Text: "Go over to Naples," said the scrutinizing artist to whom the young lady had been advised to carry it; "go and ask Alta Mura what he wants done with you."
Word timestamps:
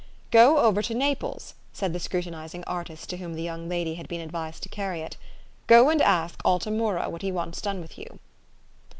"Go 0.31 0.57
over 0.57 0.81
to 0.81 0.95
Naples," 0.95 1.53
said 1.73 1.93
the 1.93 1.99
scrutinizing 1.99 2.63
artist 2.63 3.07
to 3.11 3.17
whom 3.17 3.35
the 3.35 3.43
young 3.43 3.69
lady 3.69 3.93
had 3.93 4.07
been 4.07 4.19
advised 4.19 4.63
to 4.63 4.69
carry 4.69 5.01
it; 5.01 5.15
"go 5.67 5.91
and 5.91 6.01
ask 6.01 6.41
Alta 6.43 6.71
Mura 6.71 7.07
what 7.07 7.21
he 7.21 7.31
wants 7.31 7.61
done 7.61 7.79
with 7.79 7.99
you." 7.99 8.17